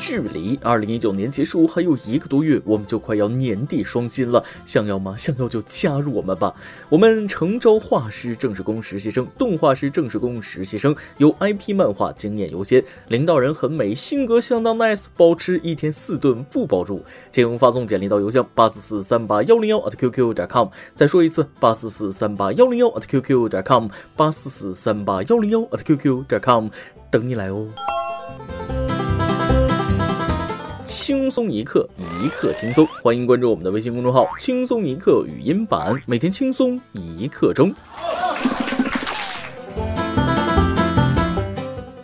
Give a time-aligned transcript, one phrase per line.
[0.00, 4.42] 距离二零一九年结束还有一个多月，我们就快要年底双薪了。
[4.64, 5.14] 想要吗？
[5.14, 6.54] 想要就加入我们吧。
[6.88, 17.04] 我们诚招画师、正式工实习生、动画师、正式工实习生，有 IP 漫画经验优先，领导人很美，性格相当 nice，包吃一天四顿不包住。
[17.30, 20.68] 请发送简历到邮箱八四四三八幺零幺 at qq 点 com。
[20.94, 26.68] 再说一次，八四四三八幺零幺 at qq 点 com，八四四三八幺零幺 at qq 点 com，
[27.10, 27.68] 等你来哦。
[30.90, 31.88] 轻松一刻，
[32.20, 32.84] 一刻轻松。
[33.00, 37.72] 欢迎关注我们的微信公众号“轻松一刻语音版”，每天轻松一刻钟。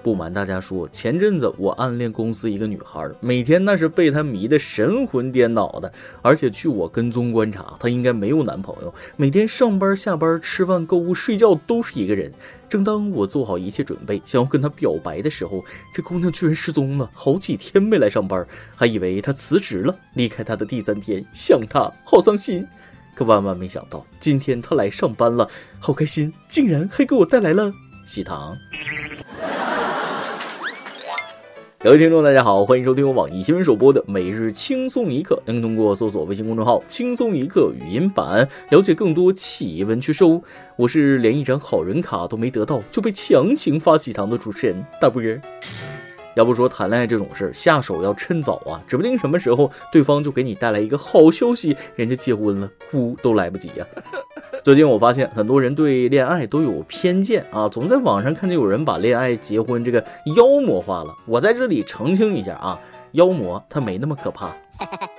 [0.06, 5.92] 不瞒大家说，前阵子我暗恋公司一个女孩，每天那是被她迷得神魂颠倒的。
[6.22, 12.32] 而且据我跟踪观察，她应该没有男朋友，每天上班、下班、吃饭、购物、睡觉都是一个人。
[12.68, 18.46] 正当我做好一切准备，想要跟她表白的时候，这姑娘居然失踪了，好几天没来上班，
[18.76, 19.92] 还以为她辞职了。
[20.14, 22.64] 离开她的第三天，想她好伤心，
[23.16, 27.72] 可万万没想到，今天她来上班了，好开心，竟然还给我带来了
[28.06, 28.56] 喜糖。
[31.78, 35.40] 各位听众，大家好，欢迎收听我网易新闻首播的每日轻松一刻。
[35.44, 40.24] 您通过搜索微信公众号“轻松一刻”语音版了解更多奇闻趣事。
[40.76, 45.40] 我是连一张好人卡都没得到就被强行发喜糖的主持人大波儿。
[46.34, 53.86] 要不说谈恋爱这种事儿，下手要趁早啊，指不定什么时候对方就给你带来一个好消息，人家结婚了，哭都来不及呀。
[54.66, 61.14] 最近我发现很多人对恋爱都有偏见啊，总在网上看见有人把恋爱、结婚这个妖魔化了。
[61.24, 62.76] 我在这里澄清一下啊，
[63.12, 64.52] 妖魔它没那么可怕。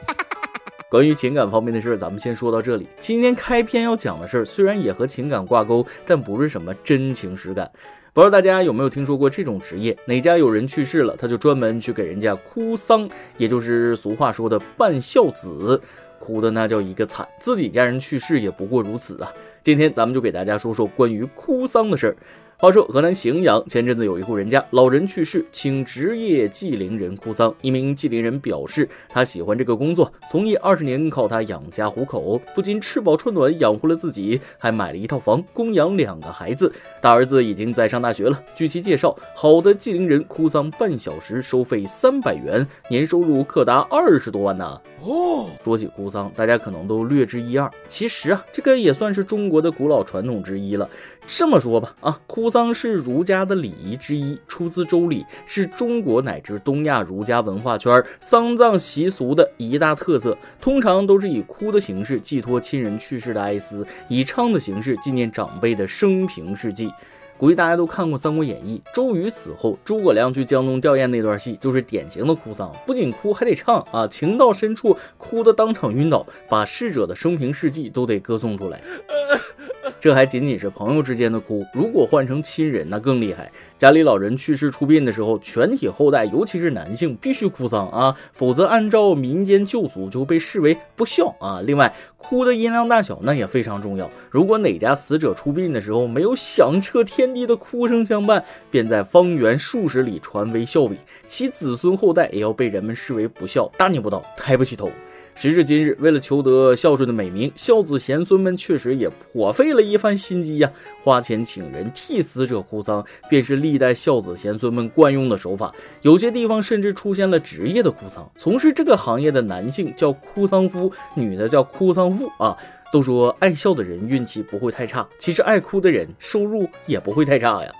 [0.91, 2.89] 关于情感方面的事儿，咱们先说到这里。
[2.99, 7.71] 今天开篇要讲的事儿，虽然也和情感挂钩，但不是什么真情实感。
[8.11, 9.97] 不知道大家有没有听说过这种职业？
[10.07, 15.81] 哪家有人去世了，他就专门去给人家哭丧，也就是俗话说的办孝子。
[16.27, 19.31] 哭的那叫一个惨，自己家人去世也不过如此啊！
[19.67, 22.15] 今天咱们就给大家说说关于哭丧的事儿。
[22.59, 27.53] 话说，河南荥阳前阵子有一户人家，老人去世，请职业祭灵人哭丧。
[27.61, 36.71] 一名祭灵人表示，他喜欢这个工作，从业二十年，靠他养家糊口，不仅吃饱穿暖养活了自己，还买了一套房，供养两个孩子。
[36.99, 38.41] 大儿子已经在上大学了。
[38.55, 44.81] 据其介绍，好的祭灵人哭丧半小时收费三百元，年收入可达二十多万呢。
[45.03, 47.69] 哦，说起哭丧，大家可能都略知一二。
[47.87, 50.89] 其实啊，这个也算是中国的古老传统之一了。
[51.25, 60.37] 这么说吧，啊，哭丧是儒家的礼仪之一，出自《周礼》，是中国乃至东亚儒家文化圈丧葬习俗的一大特色。
[60.61, 66.89] 通常都是以哭的形式寄托亲人去世的哀思，以唱的形式纪念长辈的生平事迹。
[67.37, 78.81] 估计大家都看过《三国演义》，周瑜死后，诸葛亮去江东吊唁那段戏，就是典型的哭丧，不仅哭还得唱啊，情到深处哭的当场晕倒，把逝者的生平事迹都得歌颂出来。
[79.99, 83.51] 这还仅仅是朋友之间的哭，如果换成亲人，那更厉害。
[83.77, 91.61] 家里老人去世出殡的时候，全体后代，尤其是男性，必须哭丧啊，否则按照民间旧俗就被视为不孝啊。
[91.63, 94.09] 另外，哭的音量大小那也非常重要。
[94.29, 104.91] 如果哪家死者出殡的时候没有响彻天地的哭声相伴，便在方圆数十里传为笑柄，其子孙后代也要被人们视为不孝，大逆不道，抬不起头。
[105.39, 110.71] 时至今日，为了求得孝顺的美名，孝子贤孙们确实也颇费了一番心机呀，
[111.03, 115.71] 花钱请人替死者哭丧，便是历代孝子贤孙们惯用的手法。
[116.01, 122.57] 有些地方甚至出现了职业的哭丧，从事这个行业的男性叫哭丧夫，女的叫哭丧妇啊。
[122.91, 127.71] 都说爱笑的人运气不会太差，其实爱哭的人收入也不会太差呀。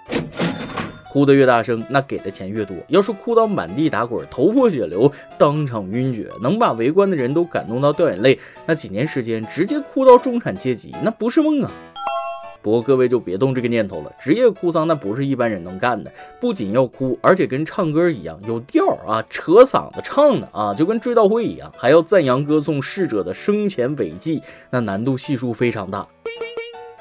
[1.18, 2.78] 哭得越大声，那给的钱越多。
[2.90, 11.72] 要是哭到满地打滚、头破血流、当场晕厥，能把围观的人都感动到掉眼泪，那几年时间直接哭到中产阶级，那不是梦啊！
[12.62, 24.40] 不过各位就别动这个念头了，职业哭丧那不是一般人能干的，不仅要哭，而且跟唱歌一样有调啊，扯嗓子唱的啊，就跟追悼会一样，还要赞扬歌颂逝者的生前伟绩，
[24.70, 26.08] 那难度系数非常大。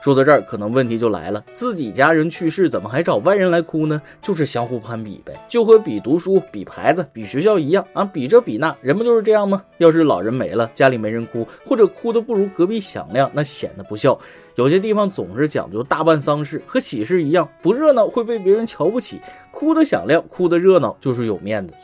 [0.06, 4.00] 说到这儿，可能问题就来了：自己家人去世，怎么还找外人来哭呢？
[4.22, 9.64] 就是相互攀比呗，就和比读书、比牌子、比学校一样啊，比这比那，人不就是这样吗？
[9.78, 14.16] 要是老人没了，家里没人哭，或者哭的不如隔壁响亮，那显得不孝。
[14.54, 19.20] 有些地方总是讲究大办丧事，和喜事一样，不热闹会被别人瞧不起，
[19.50, 21.74] 哭的响亮，哭的热闹就是有面子。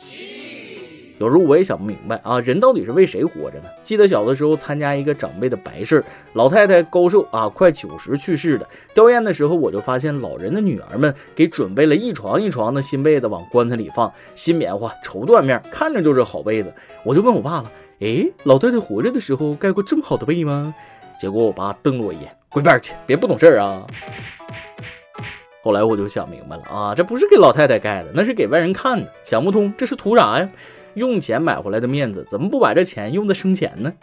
[1.19, 3.65] 有时候我也想不明白啊，人到底是为谁活着呢？
[3.83, 8.67] 记得小的时候参加一个长辈的白事，老太太高寿啊，快九十去世的。
[8.93, 16.73] 吊唁的时候，我就发现老人的女儿们给准备了一床一床的新被子往棺材里放，新棉花、绸缎面，看着就是好被子。
[17.03, 20.73] 我就问我爸了，哎，老太太活着的时候盖过这么好的被吗？
[21.19, 23.85] 结果我爸瞪了我一眼，滚边去，别不懂事儿啊！
[25.63, 29.09] 后来我就想明白了啊，这不是给老太太盖的，那是给外人看的。
[29.23, 30.49] 想不通，这是图啥呀？
[30.95, 33.93] 用钱买回来的面子，怎么不把这钱用在生钱呢？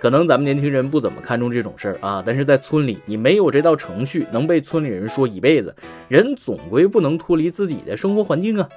[0.00, 5.74] 可能咱们年轻人不怎么看重这种事儿啊，但是在村里，你没有这道程序，能被村里人说一辈子。
[6.06, 8.68] 人总归不能脱离自己的生活环境啊。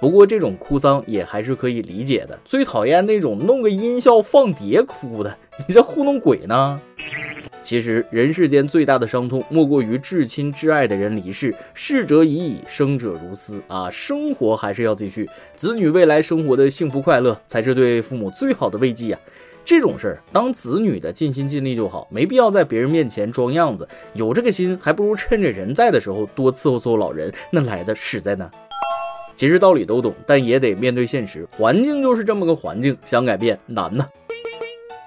[0.00, 2.38] 不过这种哭丧也还是可以理解的。
[2.44, 5.36] 最讨厌那种弄个音效放碟哭的，
[5.68, 6.80] 你这糊弄鬼呢？
[7.62, 11.54] 其实人世间最大的伤痛，莫过于至亲至爱的人离世。
[11.74, 13.90] 逝者已矣，生者如斯啊！
[13.90, 19.20] 生活还是要继续，子女未来生活的幸福快乐，才是对父母最好的慰藉啊！
[19.62, 23.86] 这种事儿，当子女的尽心尽力就好，没必要在别人面前装样子。
[24.14, 28.50] 有这个心，还不如趁着人在的时候多伺候伺候老人，那来的实在呢。
[29.40, 34.06] 其实道理都懂，但也得面对现实，环境就是这么个环境，想改变难呢。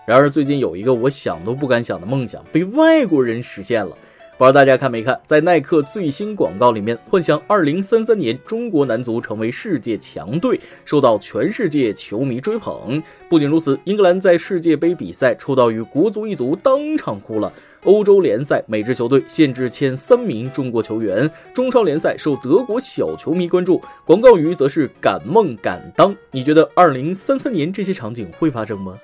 [0.07, 3.95] 然而，最近有一个我想都不敢想的梦想被外国人实现了。
[4.35, 13.01] 不知道大家看没看，在耐克最新广告里面，幻想2033年中国男足成为世界强队，受到全世界球迷追捧。
[13.30, 17.53] 不仅如此，英格兰在世界杯比赛抽到与国足一组，当场哭了。
[17.83, 23.79] 欧洲联赛每支球队限制签三名中国球员，中超联赛受德国小球迷关注。
[24.06, 26.15] 广告语则是敢梦敢当。
[26.31, 28.97] 你觉得2033年这些场景会发生吗？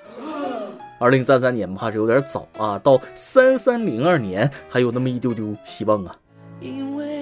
[1.00, 6.14] 二零三三年怕是有点早啊，到三三零二年还有那么一丢丢希望啊。
[6.60, 7.19] 因为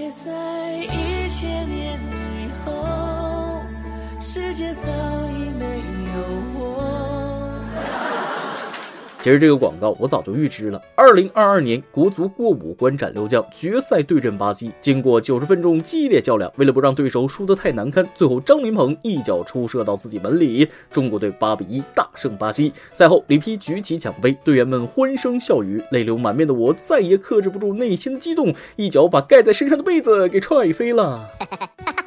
[9.29, 10.81] 其实这个广告我早就预知了。
[10.95, 14.73] 二零二二年国足过五关斩六将，决赛对阵巴西。
[14.81, 22.73] 经过九十分钟激烈较量，为了不让对手输得太难堪，最后张琳芃一脚出射到自己门里，中国队八比一大胜巴西。
[22.95, 31.29] 赛后，里皮举起奖杯，队员们欢声笑语，泪流满面的我再也克制不住内心的激动，一脚把盖在身上的被子给踹飞了。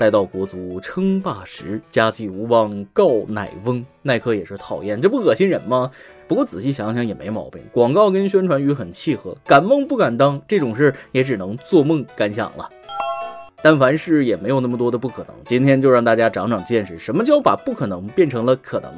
[0.00, 3.84] 待到国足称霸时，家祭无忘告乃翁。
[4.00, 5.90] 耐克也是讨厌，这不恶心人吗？
[6.26, 9.36] 不过仔细想想也没毛病，广告跟宣传语很契合。
[9.44, 12.66] 敢梦不敢当，这种事也只能做梦敢想了。
[13.62, 15.36] 但凡事也没有那么多的不可能。
[15.44, 18.90] 今天就让大家长长见识，什么叫把不可能变成了可能。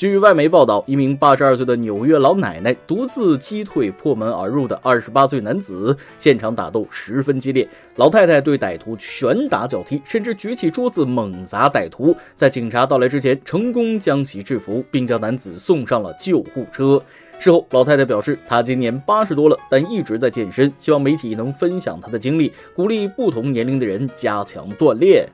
[0.00, 7.68] 据外媒报道，一名八十二岁的纽约老奶奶独自击退破门而入的二十八岁男子，现场打斗十分激烈。
[7.96, 12.16] 老太太对歹徒拳打脚踢，甚至举起桌子猛砸歹徒。
[12.34, 17.02] 在警察到来之前，成功将其制服，并将男子送上了救护车。
[17.38, 25.28] 事后，老太太表示，她今年八十多了，但一直在健身，希望媒体能分享她的经历，鼓励不同年龄的人加强锻炼。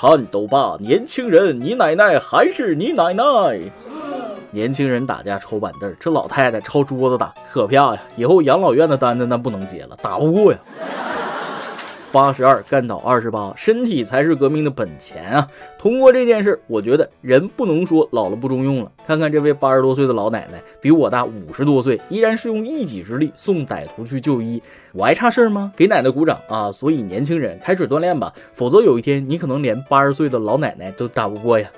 [0.00, 1.60] 颤抖吧，年轻人！
[1.60, 3.58] 你奶奶还是你奶奶。
[4.52, 7.98] 年轻人打架抽板凳，这老太太抄桌子打，可怕呀！
[8.14, 10.58] 以后养老院的单子那不能接了，打不过呀。
[12.10, 15.48] 八十二干倒二十八，身体才是革命的本钱啊！
[15.78, 18.90] 通过这件事，我觉得人不能说老了不中用了。
[19.06, 24.62] 看看这位八十多岁的老奶奶，比我大五十多岁，依然是用一己之力送歹徒去就医。
[24.92, 25.72] 我还差事儿吗？
[25.76, 26.72] 给奶奶鼓掌啊！
[26.72, 31.68] 所以年轻人开始锻炼吧，否则有一天你可能连八十岁的老奶奶都打不过呀。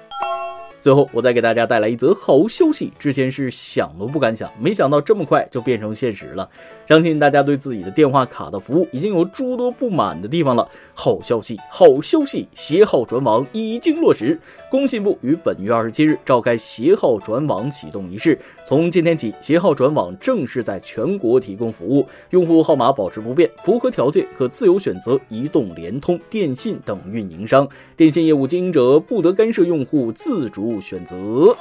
[0.81, 2.91] 最后，我再给大家带来一则好消息。
[2.99, 6.49] 之前是想都不敢想，没想到这么快就变成现实了。
[6.87, 10.67] 相信大家对自己的电话卡的服务已经有诸多不满的地方了。
[10.94, 14.41] 好消息，好消息，携号转网已经落实。
[14.70, 22.06] 工信部于本月二十七日召开携号转网启动仪式，从今天起，携号转网正式在全国提供服务。
[22.31, 27.69] 用户号码保持不变，符合条件可自由选择移动、联通、电信等运营商。
[27.99, 30.69] 电信业务经营者不得干涉用户自主。
[30.70, 31.56] 不选择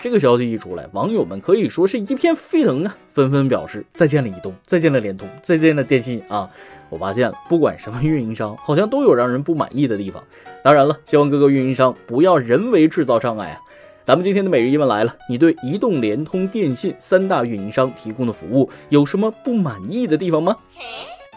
[0.00, 6.50] 这个消息一出来，网友们可以说是一片沸腾啊，纷纷表示再见了移动，再见了联通，再见了电信啊！
[6.88, 10.20] 我发现了，不管什么运营商，好像都有让人不满意的地方。
[10.64, 13.60] 当然了，希望各个运营商不要人为制造障碍啊！
[14.02, 20.56] 咱们今天的每日一问来了，你对移动、联通、电信三大运营商提供的服务有什么不满意的地方吗？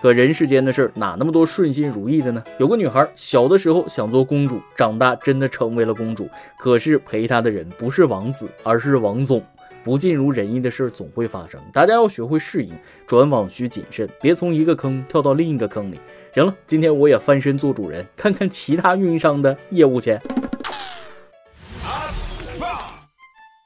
[0.03, 2.43] 可人世间的事儿哪那么多顺心如意的呢？
[2.57, 6.29] 有个女孩小的时候想做公主，长大真的成为了公主。
[6.59, 9.41] 可是陪她的人不是王子，而是王总。
[9.81, 12.73] 不尽如人意的事儿总会发生，大家要学会适应，
[13.07, 15.97] 转网需谨慎，别从一个坑跳到另一个坑里。
[16.33, 20.19] 行了，今天我也翻身做主人，看看其他运营商的业务去。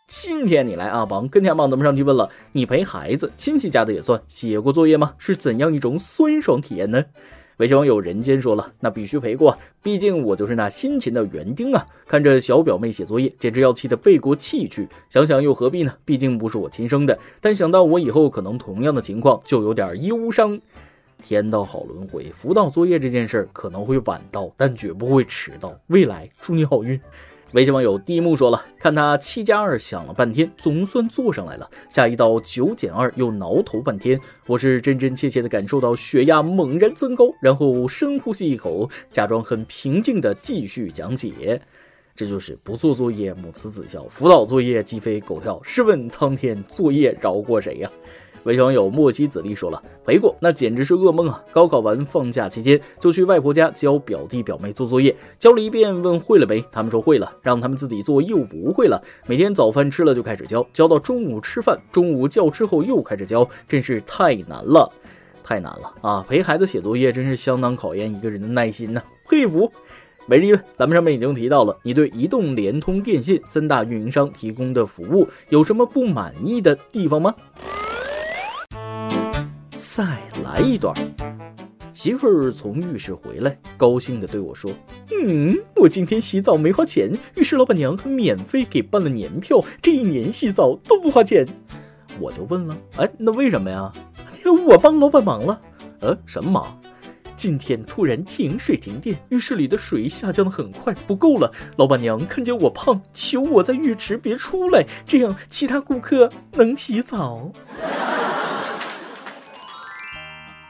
[0.08, 2.30] 今天你来阿榜跟天榜怎么上去问了？
[2.54, 5.14] 你陪孩子，亲戚家的也算，写过作业吗？
[5.18, 7.04] 是怎样一种酸爽体验呢？
[7.58, 11.86] 微信网友人间说了，那必须陪过，毕竟我就是那辛勤的园丁啊！
[12.06, 14.88] 看着小表妹写作业，简直要气得背过气去。
[15.10, 15.94] 想想又何必呢？
[16.06, 20.58] 毕竟不是我亲生的，但想到我以后可能同样的情况，就有点忧伤。
[21.22, 25.78] 天道好轮回，辅导作业这件事儿可能会晚到，但绝不会迟到。
[25.88, 26.98] 未来祝你好运。
[27.54, 31.70] 微信网友第一幕说了，看他七加二想了半天，总算做上来了。
[31.90, 41.62] 下一道九减二又挠头半天，我是真真切切的感受到血压猛然增高，然后深呼吸一口，假装很平静的继续讲解。
[42.14, 45.62] 这就是不做作业母慈子孝，辅导作业鸡飞狗跳。
[45.64, 47.90] 试问苍天，作业饶过谁呀？
[48.54, 51.44] 信网友莫西子力说了，陪过那简直是噩梦啊！
[51.52, 56.64] 高考完放假期间，就去外婆家教表弟表妹做作业，教了一遍，问会了没？
[56.72, 59.02] 他们说会了，让他们自己做又不会了。
[59.28, 64.92] 每天早饭吃了就开始教，教到中午吃饭，中午教之后又开始教，真是太难了，
[65.44, 66.26] 太难了啊！
[66.28, 69.72] 陪孩子写作业真是相当考验一个人的耐心呐，佩服。
[70.30, 77.34] 每日一问，咱们上面已经提到了，你对移动、联通、电信三大运营商提供的服务有什么不满意的地方吗？
[79.98, 80.96] 再来一段。
[81.92, 84.72] 媳妇儿从浴室回来，高兴地对我说
[85.10, 91.44] ：“嗯，我今天洗澡没花钱，浴室老板娘还免费给办了年票，这一年洗澡都不花钱。”
[92.22, 93.92] 我就问了：“哎，那为什么呀？”
[94.68, 95.60] 我帮老板忙了。
[96.02, 96.80] 呃，什么忙？
[97.36, 101.52] 今天突然停水停电，浴室里的水下降的很快，不够了。
[101.78, 107.52] 老板娘看见我胖，求我在浴池别出来，这样其他顾客能洗澡。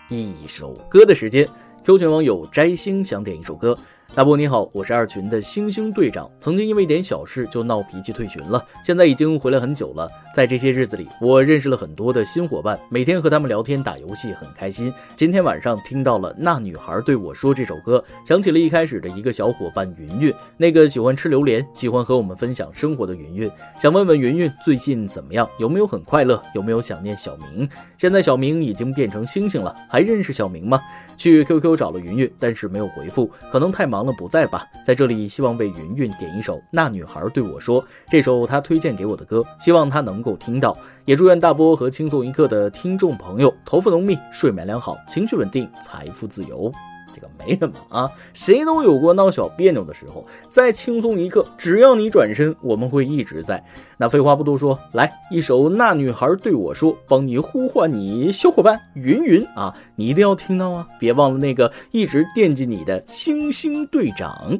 [0.09, 1.47] 一首歌的时间
[1.83, 3.77] ，Q 群网友摘星想点一首歌。
[4.15, 10.09] 大波你好，我是二群的星星队长，曾经因为一点小事就闹脾气退群了，现在已经回来很久了。
[10.33, 14.91] 在这些日子里，我认识了很多的新伙伴，每天和他们聊天打游戏很开心。
[15.15, 23.51] 今天晚上听到了那女孩对我说这首歌，想起了一开始的一个小伙伴云云，那个喜欢吃榴莲、喜欢和我们分享生活的云云。
[23.77, 27.67] 想问问云云最近怎么样，有没有很快乐，有没有想念小明？
[27.97, 30.79] 现在小明已经变成星星了，还认识小明吗？
[31.17, 33.97] 去 QQ 找了云云，但是没有回复，可能太忙。
[34.07, 46.71] 了不在吧，在这里希望为云云点一首《那女孩对我说》，这首她推荐给我的歌，希望她能够听到，也祝愿大波和轻松一刻的听众朋友头发浓密，睡眠良好，情绪稳定，财富自由。
[47.17, 53.63] 这个没什么啊，谁都有过闹小别扭的时候，在轻松一刻，只要你转身，我们会一直在。
[53.97, 64.59] 那废话不多说，来一首《那女孩对我说》，帮你呼唤你小伙伴云云啊，你一定要听到啊，别忘了那个一直惦记你的星星队长。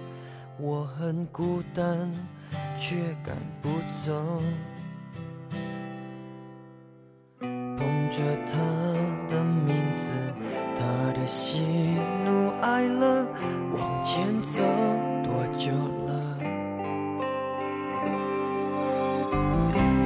[0.59, 2.11] 我很孤单，
[2.77, 3.69] 却赶不
[4.05, 4.13] 走。
[7.39, 8.59] 捧着他
[9.27, 10.13] 的名字，
[10.77, 11.63] 他的喜
[12.25, 13.25] 怒哀乐，
[13.73, 14.61] 往前走
[15.23, 15.71] 多久
[16.05, 16.09] 了？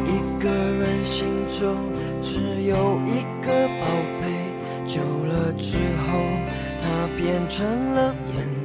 [0.06, 0.10] 一
[0.42, 1.76] 个人心中
[2.22, 3.86] 只有一个宝
[4.22, 4.24] 贝，
[4.86, 6.08] 久了之后，
[6.80, 6.84] 他
[7.18, 8.38] 变成了眼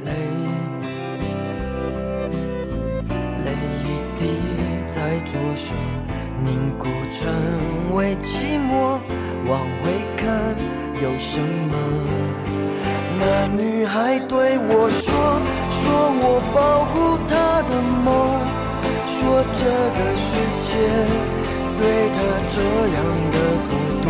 [6.43, 8.99] 凝固成为寂寞，
[9.47, 10.55] 往回看
[11.01, 11.73] 有什么？
[13.19, 15.13] 那女孩对我说，
[15.69, 15.83] 说
[16.17, 16.57] 我保
[16.89, 16.93] 护
[17.29, 17.71] 她的
[18.03, 18.09] 梦，
[19.05, 19.61] 说这
[19.97, 20.27] 个世
[20.65, 20.69] 界
[21.77, 21.79] 对
[22.15, 22.17] 她
[22.47, 22.57] 这
[22.97, 22.97] 样
[23.31, 23.37] 的
[23.69, 23.71] 不
[24.01, 24.09] 多。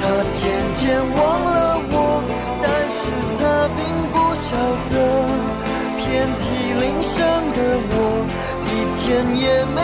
[0.00, 0.36] 她渐
[0.74, 2.20] 渐忘了我，
[2.60, 3.00] 但是
[3.40, 3.80] 她并
[4.12, 4.52] 不晓
[4.90, 4.92] 得，
[5.96, 6.04] 遍
[6.36, 6.44] 体
[6.78, 7.16] 鳞伤
[7.54, 7.96] 的我。
[8.66, 9.00] 一天
[9.36, 9.78] 也没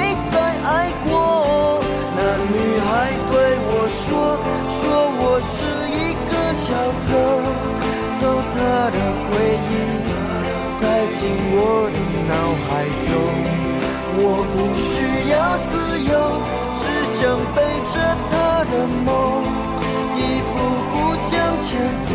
[0.71, 0.73] 爱
[1.05, 1.83] 过。
[2.17, 2.19] 那
[2.55, 2.91] 女孩
[3.31, 3.35] 对
[3.71, 4.39] 我说，
[4.79, 4.81] 说
[5.21, 5.59] 我是
[5.91, 6.33] 一个
[6.65, 6.69] 小
[7.07, 7.09] 偷，
[8.19, 8.21] 偷
[8.55, 8.57] 她
[8.95, 9.31] 的回
[9.69, 9.73] 忆，
[10.79, 11.19] 塞进
[11.57, 11.59] 我
[11.91, 11.99] 的
[12.31, 12.33] 脑
[12.67, 12.71] 海
[13.07, 13.09] 中。
[14.23, 14.91] 我不需
[15.31, 15.35] 要
[15.69, 15.71] 自
[16.11, 16.13] 由，
[16.79, 16.83] 只
[17.17, 17.19] 想
[17.55, 17.59] 背
[17.93, 17.95] 着
[18.31, 18.33] 她
[18.71, 18.73] 的
[19.07, 19.09] 梦，
[20.17, 20.19] 一
[20.53, 20.55] 步
[20.93, 21.29] 步向
[21.61, 21.69] 前
[22.11, 22.15] 走。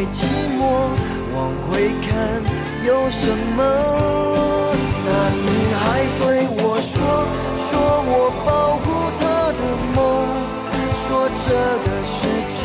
[0.00, 0.24] 会寂
[0.56, 0.64] 寞。
[1.34, 2.08] 往回看，
[2.86, 3.60] 有什么？
[5.04, 5.84] 那女孩
[6.18, 6.24] 对
[6.56, 6.96] 我说，
[7.68, 7.70] 说
[8.08, 8.12] 我
[8.46, 8.48] 保
[8.80, 8.84] 护
[9.20, 9.60] 她的
[9.94, 9.98] 梦，
[10.94, 11.04] 说
[11.44, 11.52] 这
[11.84, 12.16] 个世
[12.56, 12.58] 界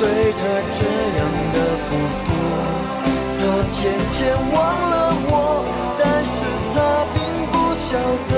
[0.00, 0.80] 对她这
[1.18, 1.20] 样
[1.52, 1.90] 的不
[2.24, 2.30] 多。
[3.36, 3.78] 她渐
[4.10, 4.18] 渐
[4.52, 4.56] 忘
[4.90, 4.94] 了
[5.28, 5.30] 我，
[5.98, 6.34] 但是
[6.72, 6.76] 她
[7.12, 7.20] 并
[7.52, 7.90] 不晓
[8.30, 8.32] 得，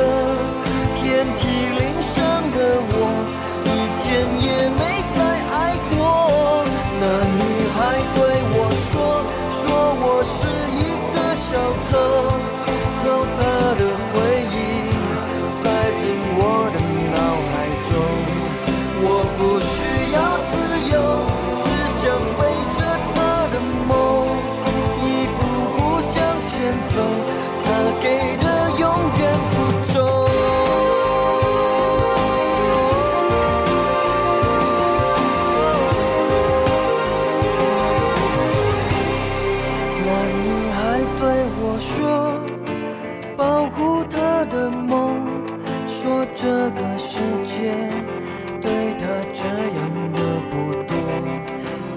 [10.26, 10.40] 是
[10.72, 11.54] 一个小
[11.90, 12.13] 偷，
[43.76, 45.18] 护她的梦，
[45.86, 47.72] 说这个世界
[48.60, 49.78] 对她这样
[50.12, 50.18] 的
[50.50, 50.52] 不
[50.84, 50.94] 多。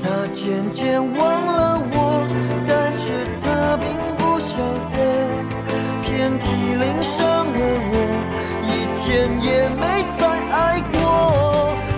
[0.02, 2.28] 她渐渐忘了我，
[2.68, 4.58] 但是她并不晓
[4.94, 4.96] 得，
[6.04, 7.60] 遍体鳞伤的
[7.92, 7.94] 我，
[8.64, 9.06] 一天
[9.42, 9.82] 也没
[10.18, 10.22] 再
[10.56, 10.96] 爱过。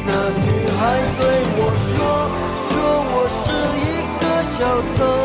[0.05, 0.11] 那
[0.43, 0.79] 女孩
[1.19, 1.21] 对
[1.57, 1.97] 我说，
[2.67, 2.69] 说
[3.11, 3.41] 我是
[3.79, 3.87] 一
[4.19, 4.23] 个
[4.55, 4.57] 小
[4.97, 5.18] 偷。